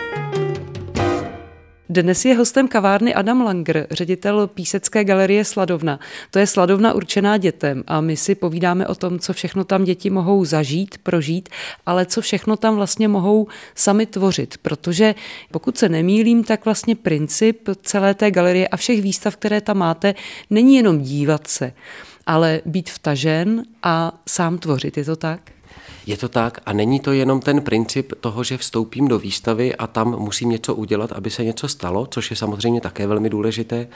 Dnes 1.91 2.25
je 2.25 2.35
hostem 2.35 2.69
kavárny 2.69 3.15
Adam 3.15 3.41
Langer, 3.41 3.87
ředitel 3.91 4.47
Písecké 4.47 5.05
galerie 5.05 5.45
Sladovna. 5.45 6.01
To 6.31 6.39
je 6.39 6.47
Sladovna 6.47 6.93
určená 6.93 7.37
dětem 7.37 7.85
a 7.87 8.01
my 8.01 8.17
si 8.17 8.35
povídáme 8.35 8.87
o 8.87 8.95
tom, 8.95 9.19
co 9.19 9.33
všechno 9.33 9.65
tam 9.65 9.85
děti 9.85 10.11
mohou 10.11 10.45
zažít, 10.45 10.99
prožít, 10.99 11.49
ale 11.87 12.07
co 12.07 12.21
všechno 12.21 12.57
tam 12.57 12.77
vlastně 12.77 13.09
mohou 13.09 13.47
sami 13.75 14.07
tvořit, 14.07 14.59
protože 14.59 15.15
pokud 15.51 15.79
se 15.79 15.89
nemýlím, 15.89 16.45
tak 16.45 16.65
vlastně 16.65 16.97
princip 16.97 17.69
celé 17.83 18.15
té 18.15 18.31
galerie 18.31 18.69
a 18.69 18.77
všech 18.77 19.03
výstav, 19.03 19.37
které 19.37 19.61
tam 19.61 19.79
máte, 19.79 20.15
není 20.51 20.77
jenom 20.77 21.01
dívat 21.01 21.47
se, 21.47 21.73
ale 22.27 22.61
být 22.67 22.91
vtažen 22.91 23.63
a 23.83 24.13
sám 24.29 24.59
tvořit. 24.59 24.97
Je 24.97 25.05
to 25.05 25.17
tak? 25.17 25.41
Je 26.07 26.17
to 26.17 26.29
tak 26.29 26.61
a 26.67 26.73
není 26.73 27.01
to 27.01 27.13
jenom 27.13 27.41
ten 27.41 27.63
princip 27.63 28.13
toho, 28.21 28.45
že 28.45 28.59
vstoupím 28.59 29.09
do 29.09 29.19
výstavy 29.19 29.77
a 29.77 29.87
tam 29.87 30.19
musím 30.19 30.49
něco 30.49 30.75
udělat, 30.75 31.13
aby 31.13 31.31
se 31.31 31.45
něco 31.45 31.69
stalo, 31.69 32.07
což 32.07 32.31
je 32.31 32.37
samozřejmě 32.37 32.81
také 32.81 33.07
velmi 33.07 33.31
důležité, 33.31 33.89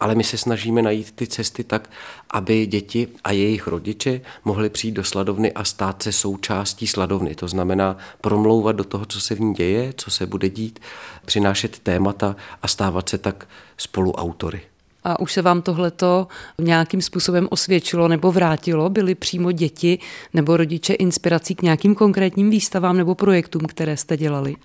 ale 0.00 0.14
my 0.14 0.24
se 0.24 0.38
snažíme 0.38 0.82
najít 0.82 1.10
ty 1.10 1.26
cesty 1.26 1.64
tak, 1.64 1.90
aby 2.30 2.66
děti 2.66 3.08
a 3.24 3.32
jejich 3.32 3.66
rodiče 3.66 4.20
mohli 4.44 4.70
přijít 4.70 4.92
do 4.92 5.04
sladovny 5.04 5.52
a 5.52 5.64
stát 5.64 6.02
se 6.02 6.12
součástí 6.12 6.86
sladovny. 6.86 7.34
To 7.34 7.48
znamená 7.48 7.96
promlouvat 8.20 8.76
do 8.76 8.84
toho, 8.84 9.06
co 9.06 9.20
se 9.20 9.34
v 9.34 9.40
ní 9.40 9.54
děje, 9.54 9.92
co 9.96 10.10
se 10.10 10.26
bude 10.26 10.48
dít, 10.48 10.78
přinášet 11.24 11.78
témata 11.78 12.36
a 12.62 12.68
stávat 12.68 13.08
se 13.08 13.18
tak 13.18 13.48
spoluautory. 13.76 14.69
A 15.04 15.20
už 15.20 15.32
se 15.32 15.42
vám 15.42 15.62
tohleto 15.62 16.26
nějakým 16.58 17.02
způsobem 17.02 17.48
osvědčilo 17.50 18.08
nebo 18.08 18.32
vrátilo? 18.32 18.90
Byly 18.90 19.14
přímo 19.14 19.52
děti 19.52 19.98
nebo 20.34 20.56
rodiče 20.56 20.94
inspirací 20.94 21.54
k 21.54 21.62
nějakým 21.62 21.94
konkrétním 21.94 22.50
výstavám 22.50 22.96
nebo 22.96 23.14
projektům, 23.14 23.62
které 23.62 23.96
jste 23.96 24.16
dělali? 24.16 24.56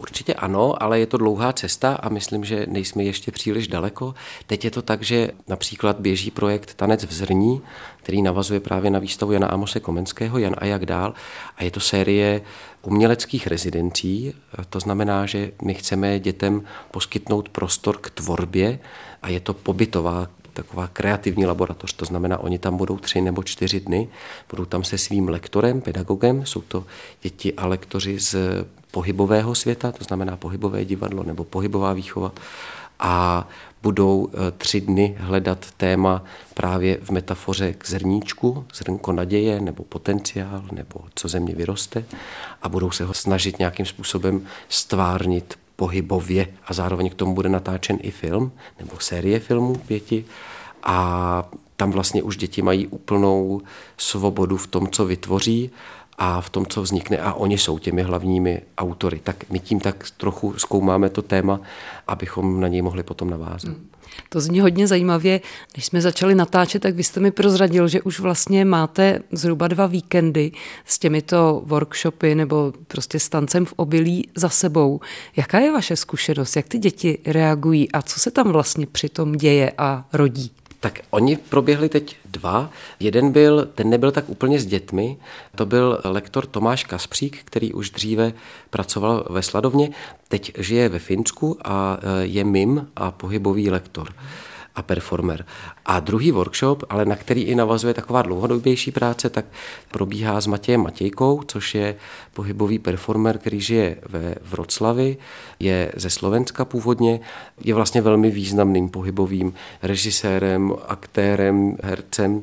Určitě 0.00 0.34
ano, 0.34 0.82
ale 0.82 1.00
je 1.00 1.06
to 1.06 1.16
dlouhá 1.16 1.52
cesta 1.52 1.94
a 1.94 2.08
myslím, 2.08 2.44
že 2.44 2.66
nejsme 2.68 3.04
ještě 3.04 3.32
příliš 3.32 3.68
daleko. 3.68 4.14
Teď 4.46 4.64
je 4.64 4.70
to 4.70 4.82
tak, 4.82 5.02
že 5.02 5.30
například 5.48 6.00
běží 6.00 6.30
projekt 6.30 6.74
Tanec 6.74 7.04
v 7.04 7.12
zrní, 7.12 7.62
který 8.02 8.22
navazuje 8.22 8.60
právě 8.60 8.90
na 8.90 8.98
výstavu 8.98 9.32
Jana 9.32 9.46
Amose 9.46 9.80
Komenského, 9.80 10.38
Jan 10.38 10.54
a 10.58 10.64
jak 10.64 10.86
dál. 10.86 11.14
A 11.56 11.64
je 11.64 11.70
to 11.70 11.80
série 11.80 12.40
uměleckých 12.82 13.46
rezidencí. 13.46 14.34
To 14.70 14.80
znamená, 14.80 15.26
že 15.26 15.50
my 15.62 15.74
chceme 15.74 16.18
dětem 16.18 16.62
poskytnout 16.90 17.48
prostor 17.48 17.96
k 17.96 18.10
tvorbě 18.10 18.78
a 19.22 19.28
je 19.28 19.40
to 19.40 19.54
pobytová 19.54 20.26
taková 20.58 20.86
kreativní 20.86 21.46
laboratoř, 21.46 21.92
to 21.92 22.04
znamená, 22.04 22.38
oni 22.38 22.58
tam 22.58 22.76
budou 22.76 22.96
tři 22.98 23.20
nebo 23.20 23.42
čtyři 23.42 23.80
dny, 23.80 24.08
budou 24.50 24.64
tam 24.64 24.84
se 24.84 24.98
svým 24.98 25.28
lektorem, 25.28 25.80
pedagogem, 25.80 26.46
jsou 26.46 26.60
to 26.60 26.84
děti 27.22 27.54
a 27.54 27.66
lektoři 27.66 28.18
z 28.18 28.36
pohybového 28.90 29.54
světa, 29.54 29.92
to 29.92 30.04
znamená 30.04 30.36
pohybové 30.36 30.84
divadlo 30.84 31.22
nebo 31.22 31.44
pohybová 31.44 31.92
výchova 31.92 32.32
a 32.98 33.48
budou 33.82 34.28
eh, 34.32 34.50
tři 34.50 34.80
dny 34.80 35.16
hledat 35.18 35.66
téma 35.76 36.24
právě 36.54 36.98
v 37.02 37.10
metafoře 37.10 37.72
k 37.72 37.88
zrníčku, 37.88 38.64
zrnko 38.74 39.12
naděje 39.12 39.60
nebo 39.60 39.84
potenciál, 39.84 40.64
nebo 40.72 41.00
co 41.14 41.28
země 41.28 41.54
vyroste 41.54 42.04
a 42.62 42.68
budou 42.68 42.90
se 42.90 43.04
ho 43.04 43.14
snažit 43.14 43.58
nějakým 43.58 43.86
způsobem 43.86 44.46
stvárnit 44.68 45.58
pohybově 45.78 46.46
a 46.66 46.72
zároveň 46.72 47.10
k 47.10 47.14
tomu 47.14 47.34
bude 47.34 47.48
natáčen 47.48 47.98
i 48.02 48.10
film 48.10 48.52
nebo 48.78 49.00
série 49.00 49.40
filmů 49.40 49.74
pěti. 49.74 50.24
A 50.82 51.48
tam 51.76 51.90
vlastně 51.90 52.22
už 52.22 52.36
děti 52.36 52.62
mají 52.62 52.86
úplnou 52.86 53.60
svobodu 53.96 54.56
v 54.56 54.66
tom, 54.66 54.90
co 54.90 55.04
vytvoří 55.04 55.70
a 56.18 56.40
v 56.40 56.50
tom, 56.50 56.66
co 56.66 56.82
vznikne 56.82 57.18
a 57.18 57.32
oni 57.32 57.58
jsou 57.58 57.78
těmi 57.78 58.02
hlavními 58.02 58.62
autory. 58.78 59.20
Tak 59.24 59.50
my 59.50 59.58
tím 59.58 59.80
tak 59.80 60.04
trochu 60.16 60.54
zkoumáme 60.58 61.08
to 61.08 61.22
téma, 61.22 61.60
abychom 62.06 62.60
na 62.60 62.68
něj 62.68 62.82
mohli 62.82 63.02
potom 63.02 63.30
navázat. 63.30 63.74
Hmm. 63.74 63.88
To 64.28 64.40
zní 64.40 64.60
hodně 64.60 64.86
zajímavě. 64.86 65.40
Když 65.72 65.86
jsme 65.86 66.00
začali 66.00 66.34
natáčet, 66.34 66.82
tak 66.82 66.94
vy 66.94 67.04
jste 67.04 67.20
mi 67.20 67.30
prozradil, 67.30 67.88
že 67.88 68.02
už 68.02 68.20
vlastně 68.20 68.64
máte 68.64 69.20
zhruba 69.32 69.68
dva 69.68 69.86
víkendy 69.86 70.52
s 70.84 70.98
těmito 70.98 71.62
workshopy 71.64 72.34
nebo 72.34 72.72
prostě 72.88 73.18
s 73.18 73.28
tancem 73.28 73.64
v 73.64 73.74
obilí 73.76 74.28
za 74.34 74.48
sebou. 74.48 75.00
Jaká 75.36 75.58
je 75.58 75.72
vaše 75.72 75.96
zkušenost? 75.96 76.56
Jak 76.56 76.68
ty 76.68 76.78
děti 76.78 77.18
reagují 77.26 77.92
a 77.92 78.02
co 78.02 78.20
se 78.20 78.30
tam 78.30 78.48
vlastně 78.48 78.86
při 78.86 79.08
tom 79.08 79.32
děje 79.32 79.72
a 79.78 80.04
rodí? 80.12 80.52
Tak 80.80 81.00
oni 81.10 81.36
proběhli 81.36 81.88
teď 81.88 82.16
dva. 82.24 82.70
Jeden 83.00 83.32
byl, 83.32 83.68
ten 83.74 83.90
nebyl 83.90 84.10
tak 84.10 84.28
úplně 84.28 84.60
s 84.60 84.66
dětmi, 84.66 85.16
to 85.54 85.66
byl 85.66 86.00
lektor 86.04 86.46
Tomáš 86.46 86.84
Kaspřík, 86.84 87.38
který 87.44 87.72
už 87.72 87.90
dříve 87.90 88.32
pracoval 88.70 89.26
ve 89.30 89.42
Sladovně, 89.42 89.90
teď 90.28 90.52
žije 90.58 90.88
ve 90.88 90.98
Finsku 90.98 91.58
a 91.64 91.98
e, 92.00 92.26
je 92.26 92.44
mim 92.44 92.88
a 92.96 93.10
pohybový 93.10 93.70
lektor 93.70 94.12
a 94.78 94.82
performer. 94.82 95.46
A 95.86 96.00
druhý 96.00 96.32
workshop, 96.32 96.84
ale 96.88 97.04
na 97.04 97.16
který 97.16 97.42
i 97.42 97.54
navazuje 97.54 97.94
taková 97.94 98.22
dlouhodobější 98.22 98.90
práce, 98.90 99.30
tak 99.30 99.44
probíhá 99.90 100.40
s 100.40 100.46
Matějem 100.46 100.82
Matějkou, 100.82 101.42
což 101.46 101.74
je 101.74 101.96
pohybový 102.34 102.78
performer, 102.78 103.38
který 103.38 103.60
žije 103.60 103.96
ve 104.08 104.34
Vroclavi, 104.42 105.16
je 105.60 105.92
ze 105.96 106.10
Slovenska 106.10 106.64
původně, 106.64 107.20
je 107.60 107.74
vlastně 107.74 108.02
velmi 108.02 108.30
významným 108.30 108.88
pohybovým 108.88 109.54
režisérem, 109.82 110.74
aktérem, 110.88 111.76
hercem 111.82 112.42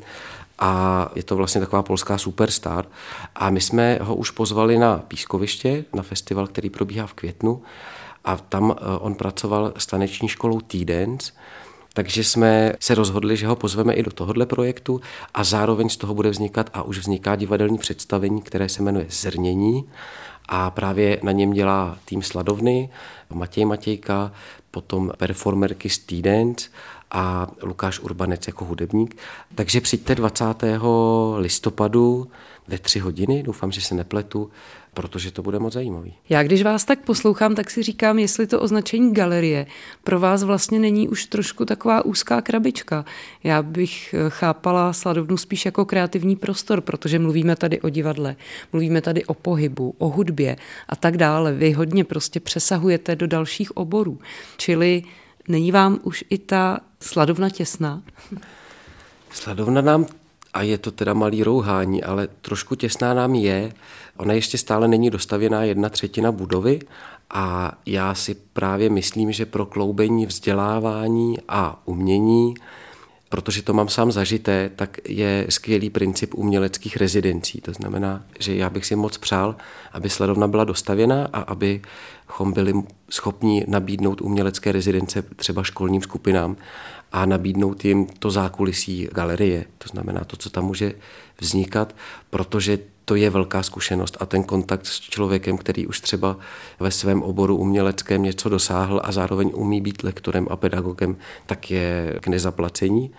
a 0.59 1.09
je 1.15 1.23
to 1.23 1.35
vlastně 1.35 1.61
taková 1.61 1.83
polská 1.83 2.17
superstar. 2.17 2.85
A 3.35 3.49
my 3.49 3.61
jsme 3.61 3.99
ho 4.01 4.15
už 4.15 4.31
pozvali 4.31 4.77
na 4.77 4.97
Pískoviště, 4.97 5.85
na 5.93 6.03
festival, 6.03 6.47
který 6.47 6.69
probíhá 6.69 7.07
v 7.07 7.13
květnu 7.13 7.61
a 8.25 8.37
tam 8.37 8.75
eh, 8.77 8.97
on 8.99 9.15
pracoval 9.15 9.73
s 9.77 9.85
taneční 9.85 10.27
školou 10.27 10.61
T-Dance, 10.61 11.31
takže 11.95 12.23
jsme 12.23 12.73
se 12.79 12.95
rozhodli, 12.95 13.37
že 13.37 13.47
ho 13.47 13.55
pozveme 13.55 13.93
i 13.93 14.03
do 14.03 14.11
tohohle 14.11 14.45
projektu 14.45 15.01
a 15.33 15.43
zároveň 15.43 15.89
z 15.89 15.97
toho 15.97 16.13
bude 16.13 16.29
vznikat 16.29 16.69
a 16.73 16.83
už 16.83 16.97
vzniká 16.97 17.35
divadelní 17.35 17.77
představení, 17.77 18.41
které 18.41 18.69
se 18.69 18.83
jmenuje 18.83 19.05
Zrnění 19.09 19.89
a 20.49 20.71
právě 20.71 21.19
na 21.23 21.31
něm 21.31 21.53
dělá 21.53 21.97
tým 22.05 22.21
Sladovny, 22.21 22.89
Matěj 23.29 23.65
Matějka, 23.65 24.31
potom 24.71 25.11
performerky 25.17 25.89
T-Dance 25.97 26.69
a 27.11 27.47
Lukáš 27.61 27.99
Urbanec 27.99 28.47
jako 28.47 28.65
hudebník. 28.65 29.17
Takže 29.55 29.81
přijďte 29.81 30.15
20. 30.15 30.45
listopadu 31.37 32.27
ve 32.67 32.77
tři 32.77 32.99
hodiny, 32.99 33.43
doufám, 33.43 33.71
že 33.71 33.81
se 33.81 33.95
nepletu, 33.95 34.49
protože 34.93 35.31
to 35.31 35.41
bude 35.41 35.59
moc 35.59 35.73
zajímavý. 35.73 36.13
Já 36.29 36.43
když 36.43 36.63
vás 36.63 36.85
tak 36.85 36.99
poslouchám, 36.99 37.55
tak 37.55 37.71
si 37.71 37.83
říkám, 37.83 38.19
jestli 38.19 38.47
to 38.47 38.61
označení 38.61 39.13
galerie 39.13 39.65
pro 40.03 40.19
vás 40.19 40.43
vlastně 40.43 40.79
není 40.79 41.09
už 41.09 41.25
trošku 41.25 41.65
taková 41.65 42.05
úzká 42.05 42.41
krabička. 42.41 43.05
Já 43.43 43.63
bych 43.63 44.13
eh, 44.13 44.29
chápala 44.29 44.93
sladovnu 44.93 45.37
spíš 45.37 45.65
jako 45.65 45.85
kreativní 45.85 46.35
prostor, 46.35 46.81
protože 46.81 47.19
mluvíme 47.19 47.55
tady 47.55 47.81
o 47.81 47.89
divadle, 47.89 48.35
mluvíme 48.73 49.01
tady 49.01 49.25
o 49.25 49.33
pohybu, 49.33 49.95
o 49.97 50.09
hudbě 50.09 50.57
a 50.89 50.95
tak 50.95 51.17
dále. 51.17 51.53
Vy 51.53 51.71
hodně 51.71 52.03
prostě 52.03 52.39
přesahujete 52.39 53.15
do 53.15 53.27
dalších 53.27 53.77
oborů. 53.77 54.19
Čili 54.57 55.03
není 55.47 55.71
vám 55.71 55.99
už 56.03 56.23
i 56.29 56.37
ta 56.37 56.79
sladovna 56.99 57.49
těsná? 57.49 58.01
Sladovna 59.31 59.81
nám 59.81 60.05
a 60.53 60.61
je 60.61 60.77
to 60.77 60.91
teda 60.91 61.13
malý 61.13 61.43
rouhání, 61.43 62.03
ale 62.03 62.27
trošku 62.41 62.75
těsná 62.75 63.13
nám 63.13 63.35
je. 63.35 63.73
Ona 64.17 64.33
ještě 64.33 64.57
stále 64.57 64.87
není 64.87 65.09
dostavěná 65.09 65.63
jedna 65.63 65.89
třetina 65.89 66.31
budovy 66.31 66.79
a 67.29 67.77
já 67.85 68.15
si 68.15 68.35
právě 68.35 68.89
myslím, 68.89 69.31
že 69.31 69.45
pro 69.45 69.65
kloubení 69.65 70.25
vzdělávání 70.25 71.37
a 71.47 71.81
umění, 71.85 72.53
protože 73.29 73.61
to 73.61 73.73
mám 73.73 73.89
sám 73.89 74.11
zažité, 74.11 74.71
tak 74.75 74.97
je 75.09 75.45
skvělý 75.49 75.89
princip 75.89 76.33
uměleckých 76.33 76.97
rezidencí. 76.97 77.61
To 77.61 77.73
znamená, 77.73 78.23
že 78.39 78.55
já 78.55 78.69
bych 78.69 78.85
si 78.85 78.95
moc 78.95 79.17
přál, 79.17 79.55
aby 79.91 80.09
sledovna 80.09 80.47
byla 80.47 80.63
dostavěna 80.63 81.29
a 81.33 81.39
abychom 81.39 82.53
byli 82.53 82.73
schopni 83.09 83.65
nabídnout 83.67 84.21
umělecké 84.21 84.71
rezidence 84.71 85.21
třeba 85.21 85.63
školním 85.63 86.01
skupinám 86.01 86.55
a 87.11 87.25
nabídnout 87.25 87.85
jim 87.85 88.05
to 88.05 88.31
zákulisí 88.31 89.07
galerie, 89.11 89.65
to 89.77 89.89
znamená 89.89 90.23
to, 90.23 90.37
co 90.37 90.49
tam 90.49 90.65
může 90.65 90.93
vznikat, 91.41 91.95
protože 92.29 92.79
to 93.05 93.15
je 93.15 93.29
velká 93.29 93.63
zkušenost 93.63 94.17
a 94.19 94.25
ten 94.25 94.43
kontakt 94.43 94.85
s 94.85 94.99
člověkem, 94.99 95.57
který 95.57 95.87
už 95.87 96.01
třeba 96.01 96.37
ve 96.79 96.91
svém 96.91 97.23
oboru 97.23 97.57
uměleckém 97.57 98.23
něco 98.23 98.49
dosáhl 98.49 99.01
a 99.03 99.11
zároveň 99.11 99.51
umí 99.53 99.81
být 99.81 100.03
lektorem 100.03 100.47
a 100.49 100.55
pedagogem, 100.55 101.17
tak 101.45 101.71
je 101.71 102.17
k 102.21 102.27
nezaplacení. 102.27 103.11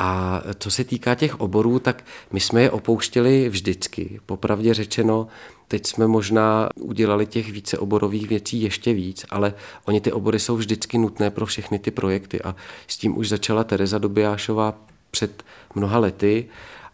A 0.00 0.42
co 0.58 0.70
se 0.70 0.84
týká 0.84 1.14
těch 1.14 1.40
oborů, 1.40 1.78
tak 1.78 2.04
my 2.32 2.40
jsme 2.40 2.62
je 2.62 2.70
opouštěli 2.70 3.48
vždycky. 3.48 4.20
Popravdě 4.26 4.74
řečeno, 4.74 5.26
teď 5.68 5.86
jsme 5.86 6.06
možná 6.06 6.68
udělali 6.80 7.26
těch 7.26 7.52
více 7.52 7.78
oborových 7.78 8.28
věcí 8.28 8.62
ještě 8.62 8.92
víc, 8.94 9.26
ale 9.30 9.54
oni 9.84 10.00
ty 10.00 10.12
obory 10.12 10.38
jsou 10.38 10.56
vždycky 10.56 10.98
nutné 10.98 11.30
pro 11.30 11.46
všechny 11.46 11.78
ty 11.78 11.90
projekty 11.90 12.42
a 12.42 12.56
s 12.86 12.96
tím 12.96 13.18
už 13.18 13.28
začala 13.28 13.64
Tereza 13.64 13.98
Dobijášová 13.98 14.74
před 15.10 15.42
mnoha 15.74 15.98
lety 15.98 16.48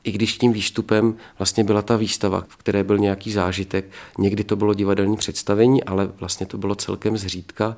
i 0.05 0.13
když 0.13 0.39
tím 0.39 0.53
výstupem 0.53 1.15
vlastně 1.39 1.65
byla 1.65 1.83
ta 1.83 1.97
výstava, 1.97 2.45
v 2.49 2.57
které 2.57 2.85
byl 2.85 2.99
nějaký 2.99 3.33
zážitek. 3.33 3.85
Někdy 4.19 4.45
to 4.45 4.57
bylo 4.57 4.75
divadelní 4.75 5.17
představení, 5.17 5.85
ale 5.85 6.07
vlastně 6.07 6.47
to 6.47 6.59
bylo 6.59 6.75
celkem 6.75 7.17
zřídka. 7.17 7.77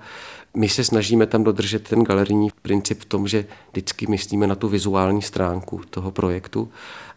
My 0.56 0.68
se 0.68 0.84
snažíme 0.84 1.26
tam 1.26 1.44
dodržet 1.44 1.88
ten 1.88 2.04
galerijní 2.04 2.50
princip 2.62 3.00
v 3.00 3.04
tom, 3.04 3.28
že 3.28 3.46
vždycky 3.70 4.06
myslíme 4.06 4.46
na 4.46 4.54
tu 4.54 4.68
vizuální 4.68 5.22
stránku 5.22 5.80
toho 5.90 6.10
projektu 6.10 6.68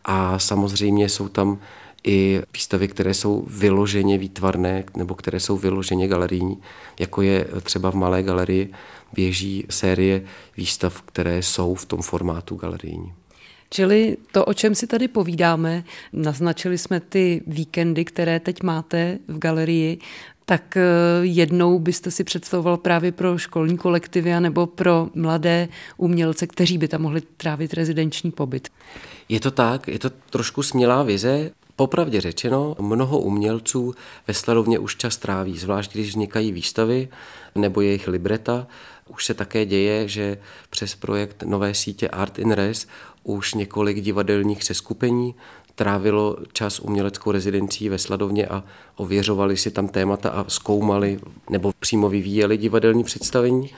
a 0.06 0.40
samozřejmě 0.40 1.10
jsou 1.10 1.28
tam 1.28 1.60
i 2.04 2.42
výstavy, 2.54 2.88
které 2.88 3.14
jsou 3.14 3.46
vyloženě 3.48 4.18
výtvarné 4.18 4.84
nebo 4.98 5.16
které 5.16 5.40
jsou 5.40 5.58
vyloženě 5.58 6.08
galerijní, 6.08 6.58
jako 7.00 7.22
je 7.22 7.48
třeba 7.64 7.92
v 7.92 7.96
Malé 7.96 8.24
galerii 8.24 8.74
běží 9.14 9.66
série 9.70 10.24
výstav, 10.58 11.02
které 11.02 11.44
jsou 11.44 11.76
v 11.76 11.86
tom 11.86 12.02
formátu 12.02 12.56
galerijní. 12.56 13.14
Čili 13.70 14.18
to, 14.32 14.46
o 14.46 14.54
čem 14.54 14.76
si 14.76 14.88
tady 14.88 15.08
povídáme, 15.08 15.84
naznačili 16.14 16.78
jsme 16.78 17.00
ty 17.00 17.42
víkendy, 17.48 18.06
které 18.06 18.40
teď 18.40 18.64
máte 18.64 19.18
v 19.28 19.40
galerii, 19.40 20.00
tak 20.50 20.78
eh, 20.78 20.82
jednou 21.22 21.80
byste 21.80 22.12
si 22.12 22.24
představoval 22.24 22.78
právě 22.78 23.12
pro 23.12 23.38
školní 23.38 23.78
kolektivy 23.78 24.40
nebo 24.40 24.68
pro 24.68 25.10
mladé 25.16 25.68
umělce, 25.98 26.48
kteří 26.48 26.78
by 26.78 26.88
tam 26.88 27.02
mohli 27.02 27.22
trávit 27.22 27.74
rezidenční 27.74 28.32
pobyt. 28.32 28.70
Je 29.30 29.40
to 29.40 29.52
tak, 29.52 29.88
je 29.88 30.00
to 30.00 30.10
trošku 30.10 30.64
smělá 30.64 31.04
vize. 31.04 31.52
Popravdě 31.76 32.22
řečeno, 32.22 32.76
mnoho 32.80 33.20
umělců 33.20 33.96
ve 34.28 34.34
Sladovně 34.34 34.80
už 34.80 34.96
čas 34.96 35.18
tráví, 35.18 35.58
zvlášť 35.58 35.94
když 35.94 36.10
vznikají 36.10 36.52
výstavy 36.52 37.10
nebo 37.56 37.82
jejich 37.82 38.08
libreta. 38.08 38.68
Už 39.08 39.26
se 39.26 39.34
také 39.34 39.66
děje, 39.66 40.08
že 40.08 40.38
přes 40.70 40.96
projekt 40.96 41.44
nové 41.44 41.74
sítě 41.74 42.10
Art 42.10 42.40
in 42.40 42.52
Res 42.52 42.88
už 43.24 43.54
několik 43.54 44.02
divadelních 44.02 44.64
seskupení 44.64 45.36
trávilo 45.80 46.38
čas 46.54 46.80
uměleckou 46.80 47.32
rezidencí 47.32 47.90
ve 47.90 47.98
Sladovně 47.98 48.48
a 48.48 48.64
ověřovali 48.96 49.58
si 49.58 49.72
tam 49.72 49.88
témata 49.88 50.30
a 50.30 50.46
zkoumali 50.48 51.20
nebo 51.50 51.72
přímo 51.80 52.10
vyvíjeli 52.10 52.58
divadelní 52.58 53.04
představení. 53.04 53.70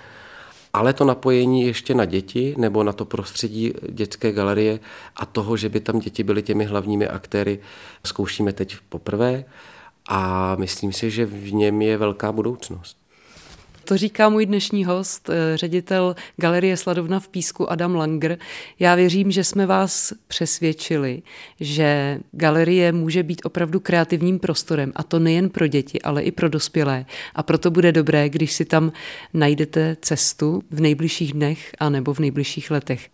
Ale 0.74 0.94
to 0.94 1.06
napojení 1.06 1.64
ještě 1.64 1.94
na 1.94 2.06
děti 2.06 2.56
nebo 2.58 2.84
na 2.84 2.94
to 2.94 3.06
prostředí 3.06 3.74
dětské 3.90 4.32
galerie 4.32 4.80
a 5.16 5.26
toho, 5.26 5.58
že 5.58 5.70
by 5.70 5.80
tam 5.80 6.00
děti 6.00 6.24
byly 6.24 6.44
těmi 6.44 6.66
hlavními 6.66 7.08
aktéry, 7.08 7.60
zkoušíme 8.06 8.54
teď 8.54 8.78
poprvé 8.90 9.46
a 10.10 10.56
myslím 10.56 10.94
si, 10.94 11.12
že 11.12 11.26
v 11.26 11.54
něm 11.54 11.82
je 11.82 11.98
velká 11.98 12.32
budoucnost. 12.32 13.01
To 13.92 13.98
říká 13.98 14.30
můj 14.30 14.46
dnešní 14.46 14.86
host, 14.86 15.30
eh, 15.30 15.58
ředitel 15.58 16.16
Galerie 16.38 16.78
Sladovna 16.78 17.20
v 17.20 17.28
Písku 17.28 17.72
Adam 17.72 17.96
Langer. 17.96 18.38
Já 18.80 18.96
věřím, 18.96 19.32
že 19.32 19.44
jsme 19.44 19.66
vás 19.66 20.14
přesvědčili, 20.28 21.22
že 21.60 22.20
galerie 22.32 22.92
může 22.92 23.24
být 23.24 23.42
opravdu 23.46 23.80
kreativním 23.80 24.40
prostorem 24.40 24.92
a 24.96 25.04
to 25.04 25.20
nejen 25.20 25.50
pro 25.50 25.68
děti, 25.68 26.02
ale 26.02 26.22
i 26.22 26.32
pro 26.32 26.50
dospělé. 26.50 27.06
A 27.36 27.44
proto 27.44 27.72
bude 27.72 27.92
dobré, 27.92 28.30
když 28.30 28.54
si 28.54 28.66
tam 28.66 28.92
najdete 29.34 29.98
cestu 30.02 30.64
v 30.72 30.82
nejbližších 30.82 31.34
dnech 31.34 31.72
a 31.80 31.90
nebo 31.90 32.14
v 32.14 32.20
nejbližších 32.20 32.72
letech. 32.72 33.10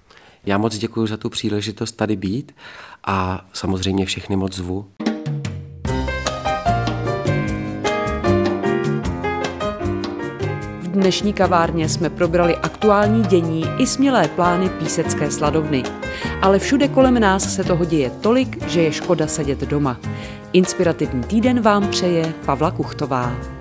Já 0.46 0.58
moc 0.58 0.78
děkuji 0.78 1.08
za 1.08 1.18
tu 1.18 1.30
příležitost 1.30 1.92
tady 1.92 2.16
být 2.16 2.56
a 3.04 3.48
samozřejmě 3.54 4.06
všechny 4.06 4.36
moc 4.36 4.56
zvu. 4.56 4.86
Dnešní 11.00 11.34
kavárně 11.34 11.90
jsme 11.90 12.10
probrali 12.10 12.56
aktuální 12.56 13.24
dění 13.24 13.66
i 13.78 13.88
smělé 13.88 14.28
plány 14.28 14.70
písecké 14.70 15.32
sladovny. 15.32 15.84
Ale 16.42 16.60
všude 16.60 16.88
kolem 16.88 17.20
nás 17.20 17.56
se 17.56 17.64
toho 17.64 17.86
děje 17.86 18.10
tolik, 18.10 18.68
že 18.70 18.82
je 18.82 18.92
škoda 18.92 19.28
sedět 19.28 19.60
doma. 19.60 20.00
Inspirativní 20.54 21.24
týden 21.24 21.62
vám 21.62 21.88
přeje 21.88 22.34
Pavla 22.46 22.72
Kuchtová. 22.72 23.57